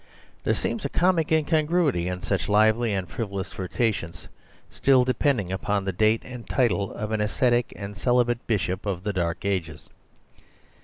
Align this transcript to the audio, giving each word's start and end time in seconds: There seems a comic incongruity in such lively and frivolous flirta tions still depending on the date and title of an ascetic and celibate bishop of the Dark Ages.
There 0.43 0.55
seems 0.55 0.83
a 0.83 0.89
comic 0.89 1.31
incongruity 1.31 2.07
in 2.07 2.23
such 2.23 2.49
lively 2.49 2.91
and 2.91 3.07
frivolous 3.07 3.53
flirta 3.53 3.93
tions 3.93 4.29
still 4.71 5.03
depending 5.05 5.53
on 5.53 5.85
the 5.85 5.91
date 5.91 6.23
and 6.25 6.49
title 6.49 6.91
of 6.93 7.11
an 7.11 7.21
ascetic 7.21 7.71
and 7.75 7.95
celibate 7.95 8.47
bishop 8.47 8.87
of 8.87 9.03
the 9.03 9.13
Dark 9.13 9.45
Ages. 9.45 9.91